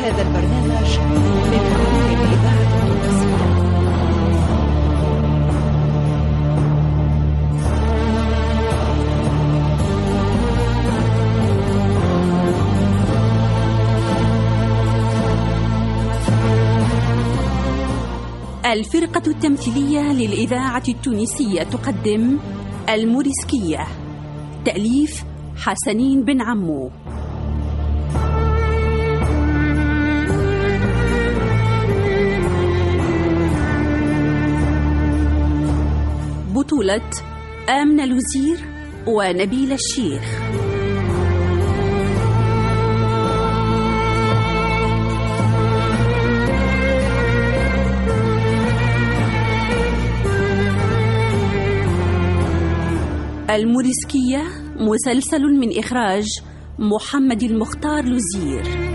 [0.00, 1.30] هذا البرنامج من
[18.72, 22.38] الفرقة التمثيلية للإذاعة التونسية تقدم
[22.88, 23.86] الموريسكية
[24.64, 25.24] تأليف
[25.56, 26.90] حسنين بن عمو.
[36.90, 37.10] بطولة
[37.68, 38.58] آمنة لوزير
[39.06, 40.40] ونبيل الشيخ.
[53.50, 54.42] الموريسكية
[54.76, 56.26] مسلسل من إخراج
[56.78, 58.89] محمد المختار لوزير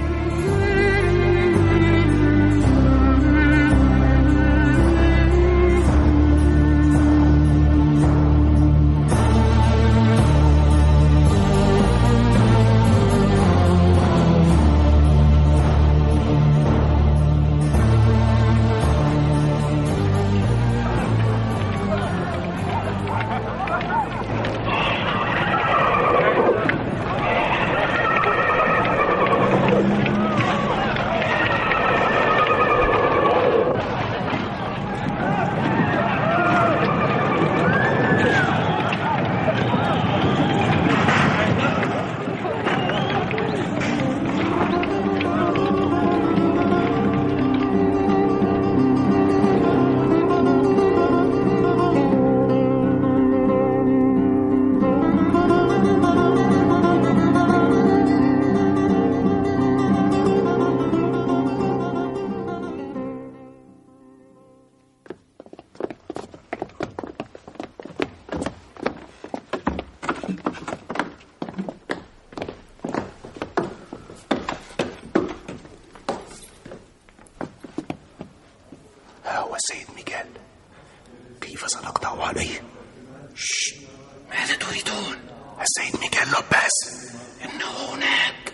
[86.35, 87.07] ميغيل لوباس
[87.45, 88.53] انه هناك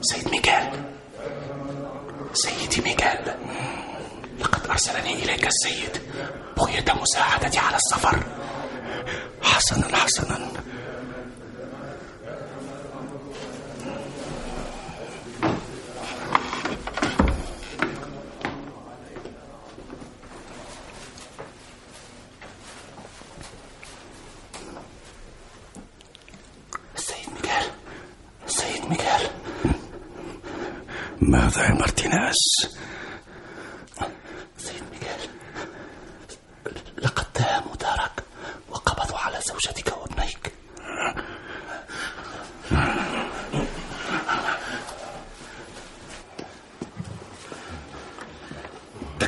[0.00, 0.82] سيد ميغيل
[2.32, 3.34] سيدي ميغيل
[4.38, 6.02] لقد أرسلني إليك السيد.
[6.56, 8.22] بغية مساعدتي على السفر.
[9.42, 10.48] حسنا حسنا
[26.96, 27.70] السيد ميغيل
[28.46, 29.30] السيد ميغيل
[31.20, 32.34] ماذا يا مارتينيز
[34.58, 35.30] سيد ميغيل
[36.98, 38.22] لقد داهموا دارك
[38.70, 40.52] وقبضوا على زوجتك وابنيك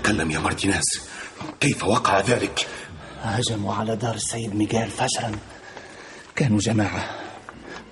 [0.01, 0.85] تكلم يا مارتينيز
[1.61, 2.67] كيف وقع ذلك؟
[3.23, 5.33] هجموا على دار السيد ميغيل فجرا.
[6.37, 7.05] كانوا جماعة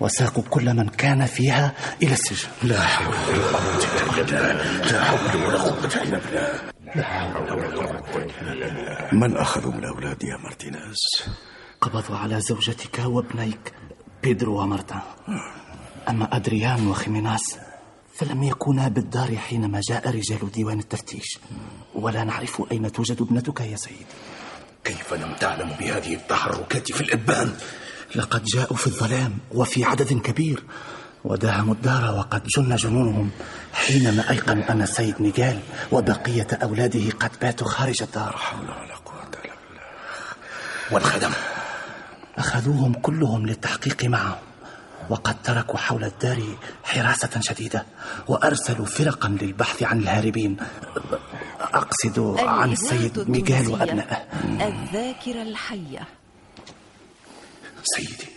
[0.00, 2.48] وساقوا كل من كان فيها إلى السجن.
[2.62, 4.92] لا حول ولا قوة إلا بالله.
[4.92, 6.72] لا حول ولا قوة إلا بالله.
[6.94, 9.08] لا حول ولا قوة إلا بالله.
[9.12, 10.96] من أخذوا من أولادي يا مارتينيز
[11.80, 13.72] قبضوا على زوجتك وابنيك
[14.22, 15.02] بيدرو ومارتا
[16.08, 17.58] أما أدريان وخيميناس
[18.19, 21.39] فلم يكونا بالدار حينما جاء رجال ديوان التفتيش.
[21.95, 24.06] ولا نعرف أين توجد ابنتك يا سيدي.
[24.84, 27.53] كيف لم تعلم بهذه التحركات في الإبان؟
[28.15, 30.65] لقد جاءوا في الظلام وفي عدد كبير
[31.25, 33.31] وداهموا الدار وقد جن جنونهم.
[33.73, 35.61] حينما أيقنوا أن السيد ميغيل
[35.93, 38.37] وبقية أولاده قد باتوا خارج الدار.
[38.37, 39.83] حول ولا قوة إلا بالله.
[40.91, 41.31] والخدم؟
[42.38, 44.48] أخذوهم كلهم للتحقيق معهم.
[45.10, 46.43] وقد تركوا حول الدار
[46.84, 47.87] حراسة شديدة
[48.28, 50.56] وأرسلوا فرقا للبحث عن الهاربين.
[51.60, 54.16] أقصد عن السيد ميغيل وأبنائه.
[54.66, 56.08] الذاكرة الحية.
[57.82, 58.31] سيدي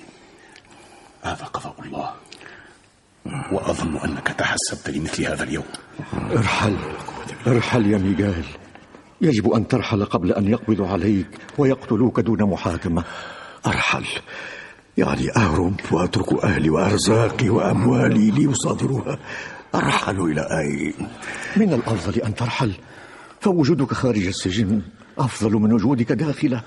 [1.24, 2.14] هذا قضاء الله.
[3.52, 5.66] وأظن أنك تحسبت لمثل هذا اليوم.
[6.14, 6.78] ارحل
[7.48, 8.46] ارحل يا ميغال
[9.22, 11.28] يجب أن ترحل قبل أن يقبضوا عليك
[11.58, 13.04] ويقتلوك دون محاكمة.
[13.68, 14.06] أرحل.
[14.98, 19.20] يعني أهرب وأترك أهلي وأرزاقي وأموالي ليصادروها
[19.76, 20.94] أرحل إلى أين؟
[21.58, 22.74] من الأفضل أن ترحل
[23.42, 24.82] فوجودك خارج السجن
[25.18, 26.64] أفضل من وجودك داخله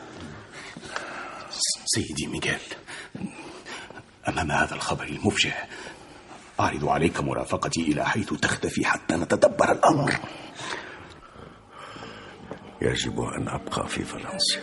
[1.85, 2.61] سيدي ميغيل
[4.29, 5.53] أمام هذا الخبر المفجع
[6.61, 10.15] أعرض عليك مرافقتي إلى حيث تختفي حتى نتدبر الأمر.
[12.83, 14.61] يجب أن أبقى في فلنسيا.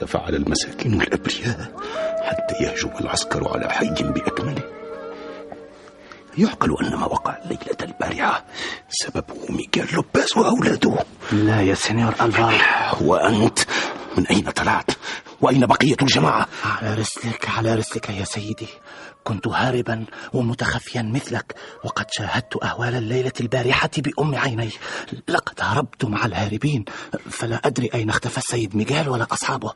[0.00, 1.72] ماذا فعل المساكين الأبرياء
[2.22, 4.62] حتى يهجم العسكر على حي بأكمله.
[6.38, 8.44] يعقل أن ما وقع الليلة البارحة
[8.88, 10.94] سببه ميغيل لوبيز وأولاده.
[11.32, 12.56] لا يا سينيور ألفارو
[13.00, 13.58] وأنت
[14.16, 14.90] من أين طلعت؟
[15.40, 18.68] وأين بقية الجماعة؟ على رسلك على رسلك يا سيدي
[19.24, 21.54] كنت هاربا ومتخفيا مثلك
[21.84, 24.70] وقد شاهدت أهوال الليلة البارحة بأم عيني
[25.28, 26.84] لقد هربت مع الهاربين
[27.30, 29.72] فلا أدري أين اختفى السيد ميغيل ولا أصحابه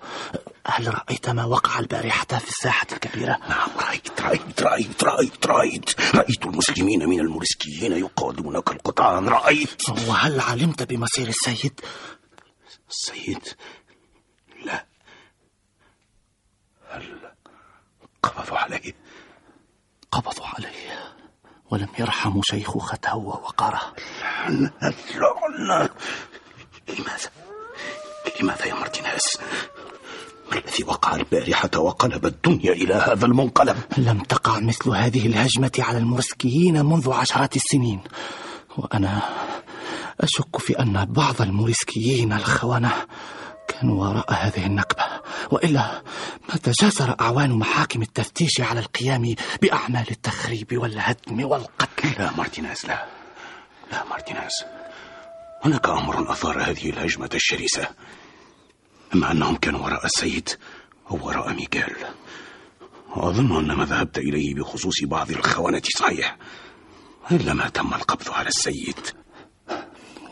[0.66, 6.46] هل رأيت ما وقع البارحة في الساحة الكبيرة؟ نعم رأيت رأيت رأيت رأيت رأيت رأيت
[6.46, 11.80] المسلمين من الموريسكيين يقادون كالقطعان رأيت وهل علمت بمصير السيد؟
[12.90, 13.48] السيد
[14.64, 14.86] لا
[16.90, 17.20] هل
[18.22, 18.92] قبضوا عليه
[20.12, 21.14] قبضوا عليه
[21.74, 23.80] ولم يرحموا شيخوخته ووقاره.
[24.48, 25.88] لعنة
[26.88, 27.30] لماذا؟
[28.40, 29.22] لماذا يا مارتينيز
[30.52, 35.98] ما الذي وقع البارحة وقلب الدنيا إلى هذا المنقلب؟ لم تقع مثل هذه الهجمة على
[35.98, 38.00] المورسكيين منذ عشرات السنين.
[38.76, 39.22] وأنا
[40.20, 42.92] أشك في أن بعض الموريسكيين الخونة
[43.68, 45.04] كانوا وراء هذه النكبة
[45.50, 46.02] وإلا
[46.48, 53.06] ما تجاسر أعوان محاكم التفتيش على القيام بأعمال التخريب والهدم والقتل؟ لا مارتينيز لا.
[53.92, 54.52] لا مارتينيز
[55.64, 57.88] هناك أمر أثار هذه الهجمة الشرسة.
[59.14, 60.48] أما أنهم كانوا وراء السيد
[61.10, 61.96] أو وراء ميغيل
[63.16, 66.36] وأظن أن ما ذهبت إليه بخصوص بعض الخونة صحيح.
[67.32, 68.98] إلا ما تم القبض على السيد.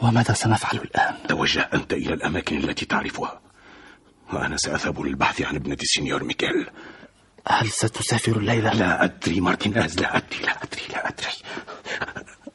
[0.02, 3.40] وماذا سنفعل الآن؟ توجه أنت إلى الأماكن التي تعرفها.
[4.34, 6.70] وأنا سأذهب للبحث عن ابنة السنيور ميكيل.
[7.48, 11.32] هل ستسافر الليلة؟ لا أدري مارتينيز لا أدري لا أدري لا أدري.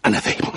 [0.06, 0.56] أنا ذاهب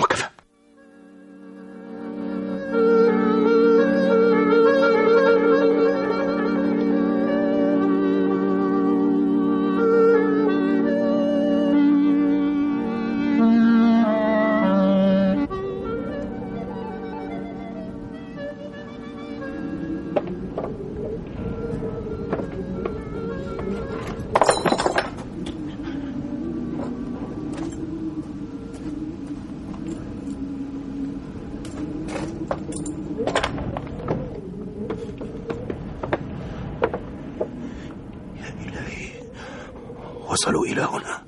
[40.29, 41.23] وصلوا إلى هنا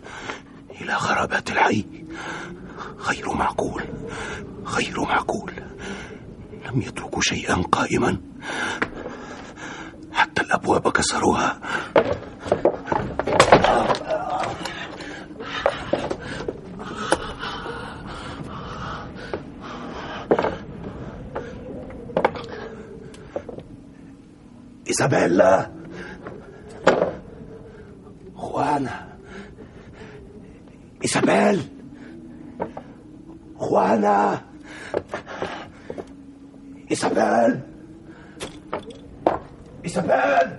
[0.81, 1.85] إلى خرابات الحي.
[2.99, 3.83] غير معقول
[4.65, 5.42] غير معقول.
[6.65, 8.17] لم يتركوا شيئا قائما.
[10.11, 11.59] حتى الأبواب كسروها.
[24.87, 25.71] إيزابيلا.
[28.35, 29.07] خوانا
[31.03, 31.61] إيزابيل.
[33.57, 34.52] خوانا
[36.93, 37.59] إيزابيل
[39.85, 40.49] إيزابيل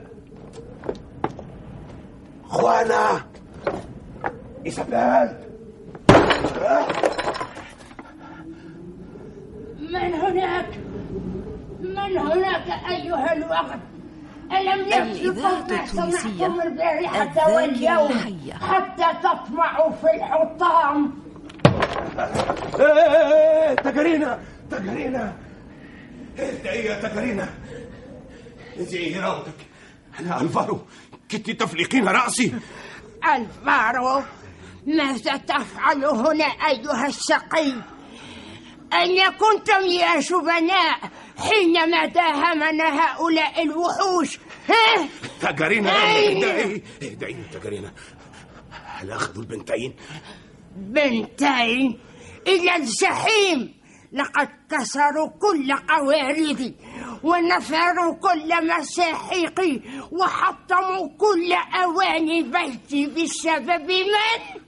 [2.49, 3.21] خوانا
[4.67, 5.29] إيزابيل
[9.81, 10.69] من هناك؟
[11.81, 13.79] من هناك أيها الوقت؟
[14.53, 18.53] ألم الإذاعة ما سمعتم البارحة واليوم الحية.
[18.53, 21.13] حتى تطمعوا في الحطام.
[22.81, 25.33] إيه تكرينا
[26.39, 27.55] اهدئي يا تكرينا.
[28.79, 29.55] انزعي راوتك
[30.21, 30.87] أنا ألفارو.
[31.31, 32.55] كنت تفلقين رأسي.
[33.35, 34.23] ألفارو
[34.87, 37.73] ماذا تفعل هنا أيها الشقي؟
[38.93, 44.39] أين كنتم يا شبناء حينما داهمنا هؤلاء الوحوش.
[44.69, 45.09] ها؟
[45.49, 46.83] أين؟ اهدئي.
[47.03, 47.93] اهدئي تكرينا.
[48.71, 49.95] هل أخذوا البنتين؟
[50.77, 52.01] بنتين
[52.47, 53.75] إلى الجحيم.
[54.15, 56.75] لقد كسروا كل قواردي
[57.23, 59.81] ونفروا كل مساحيقي
[60.13, 61.53] وحطموا كل
[61.83, 64.61] أواني بيتي بسبب من؟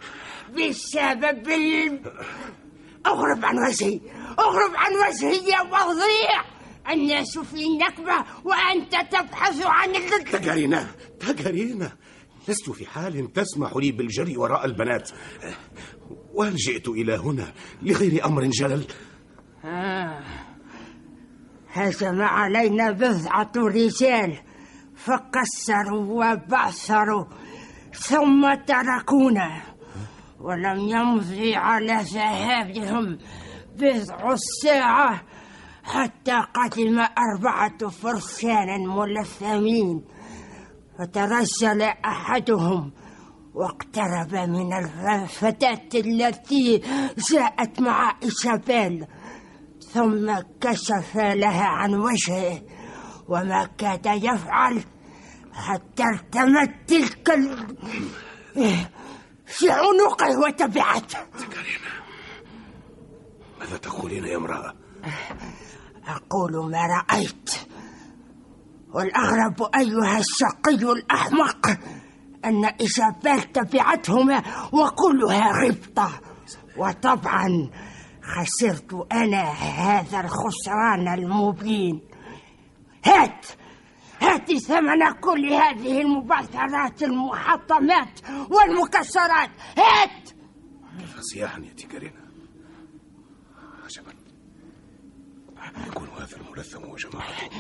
[0.55, 2.01] بسبب ال...
[3.07, 4.01] أغرب عن وجهي
[4.39, 6.45] أغرب عن وجهي يا وضيع.
[6.91, 9.93] الناس في نكبة وأنت تبحث عن
[10.33, 10.87] تجارينا
[11.21, 11.93] تجارينا.
[12.49, 15.11] لست في حال تسمح لي بالجري وراء البنات.
[16.35, 18.85] وهل جئت إلى هنا لغير أمر جلل؟
[21.73, 24.39] هجم علينا بضعة رجال
[24.97, 27.25] فكسروا وبعثروا
[27.93, 29.63] ثم تركونا.
[30.41, 33.19] ولم يمضي على ذهابهم
[33.77, 35.23] بضع الساعة
[35.85, 40.05] حتى قدم أربعة فرسان ملثمين
[40.99, 42.93] فترجل أحدهم
[43.55, 46.83] واقترب من الفتاة التي
[47.33, 49.07] جاءت مع إيزابيل
[49.93, 52.63] ثم كشف لها عن وجهه
[53.29, 54.85] وما كاد يفعل
[55.53, 57.77] حتى ارتمت تلك ال...
[59.47, 61.19] في عنقه وتبعته.
[63.61, 64.75] ماذا تقولين يا امرأة؟
[66.07, 67.51] أقول ما رأيت.
[68.95, 71.67] والأغرب أيها الشقي الأحمق
[72.45, 76.21] أن إيزابيل تبعتهما وكلها غبطة.
[76.77, 77.71] وطبعا
[78.27, 82.01] خسرت أنا هذا الخسران المبين.
[83.05, 83.47] هات!
[84.21, 89.51] هات ثمن كل هذه المبعثرات المحطمات والمكسرات.
[89.79, 90.31] هات!
[91.17, 92.27] فصياحا يا تيكارينا؟
[93.85, 94.13] عجبا.
[95.87, 97.51] يكون هذا الملثم وجماعته.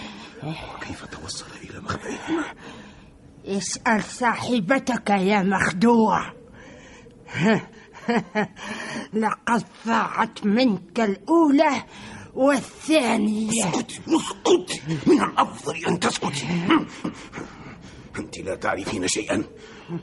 [0.44, 2.44] وكيف توصل إلى مخبئهما
[3.46, 6.32] اسأل صاحبتك يا مخدوع.
[9.22, 11.82] لقد ضاعت منك الأولى
[12.34, 13.68] والثانية.
[13.68, 16.46] اسكتي اسكتي من الأفضل أن تسكتي
[18.18, 19.44] أنت لا تعرفين شيئا.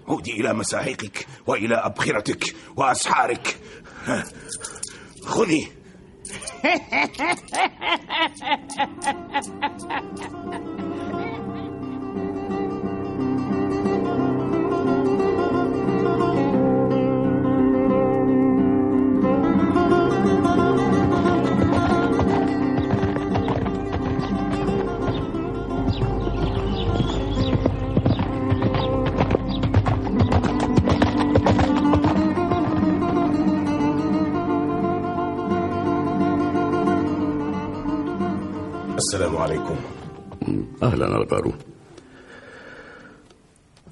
[0.07, 3.60] عودي إلى مساحيقك وإلى أبخرتك وأسحارك.
[5.25, 5.67] خذي.
[41.03, 41.53] أهلا الغارو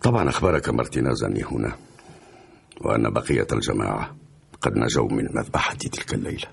[0.02, 1.78] طبعا أخبرك مارتينيز أني هنا
[2.82, 4.16] وأن بقية الجماعة
[4.62, 6.48] قد نجوا من مذبحة تلك الليلة.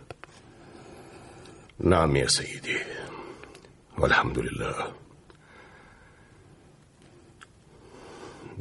[1.80, 2.78] نعم يا سيدي
[3.98, 4.92] والحمد لله.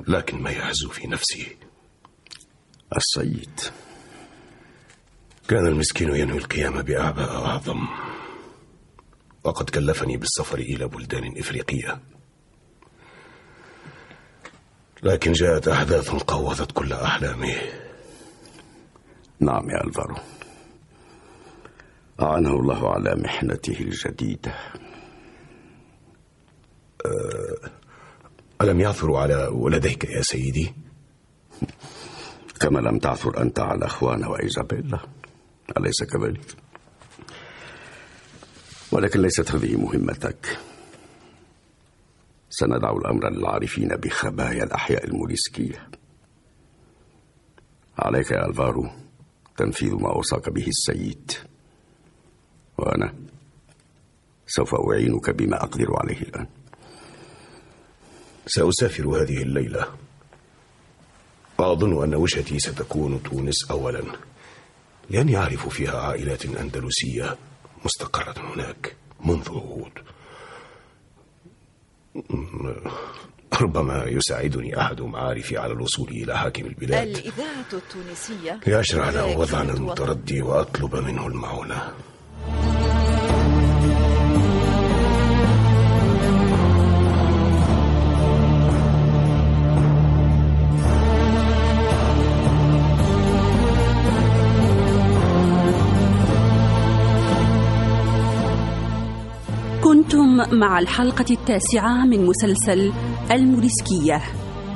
[0.08, 1.58] لكن ما يعز في نفسي؟
[2.98, 3.60] السيد
[5.48, 7.88] كان المسكين ينوي القيام بأعباء أعظم.
[9.48, 12.00] وقد كلفني بالسفر إلى بلدان إفريقية.
[15.04, 17.56] لكن جاءت أحداث قوضت كل أحلامه
[19.40, 20.16] نعم يا ألفارو.
[22.22, 24.56] أعانه الله على محنته الجديدة.
[28.62, 30.74] ألم يعثروا على ولديك يا سيدي؟
[32.60, 35.00] كما لم تعثر أنت على أخوانا وإيزابيلا.
[35.78, 36.67] أليس كذلك؟
[38.92, 40.60] ولكن ليست هذه مهمتك.
[42.50, 45.90] سندع الأمر للعارفين بخبايا الأحياء الموريسكية
[48.00, 48.90] عليك يا ألفارو
[49.58, 51.32] تنفيذ ما أوصاك به السيد.
[52.78, 53.14] وأنا
[54.48, 56.48] سوف أعينك بما أقدر عليه الآن.
[58.48, 59.88] سأسافر هذه الليلة.
[61.58, 64.04] وأظن أن وجهتي ستكون تونس أولا.
[65.10, 67.38] لأني أعرف فيها عائلات أندلسية.
[67.86, 69.92] مستقرة هناك منذ عهود.
[73.62, 77.08] ربما يساعدني أحد معارفي على الوصول إلى حاكم البلاد.
[77.08, 78.60] الإذاعة التونسية.
[78.68, 79.70] لأشرع له وطن.
[79.70, 81.94] المتردي وأطلب منه المعونة.
[100.08, 102.94] كنتم مع الحلقة التاسعة من مسلسل
[103.32, 104.22] الموريسكية.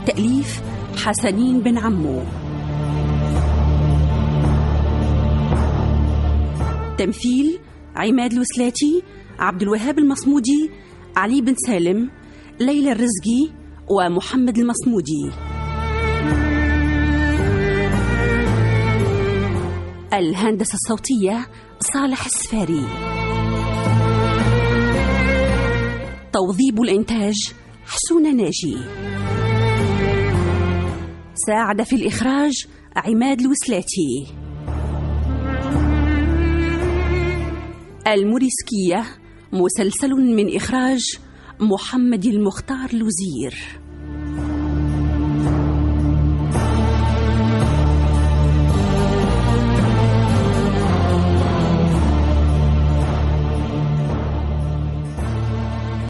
[0.06, 0.62] تأليف
[0.98, 2.24] حسنين بن عمو.
[6.98, 7.60] تمثيل
[7.96, 9.04] عماد الوسلاتي
[9.40, 10.72] عبد الوهاب المصمودي
[11.18, 12.10] علي بن سالم
[12.60, 13.50] ليلى الرزقي
[13.90, 15.32] ومحمد المصمودي.
[20.14, 21.48] الهندسة الصوتية
[21.94, 23.21] صالح السفاري.
[26.34, 27.36] توظيب الإنتاج.
[27.86, 28.78] حسون ناجي.
[31.48, 32.54] ساعد في الإخراج
[32.96, 34.28] عماد الوسلاتي.
[38.08, 39.06] الموريسكية
[39.54, 41.02] مسلسل من إخراج
[41.60, 43.81] محمد المختار لوزير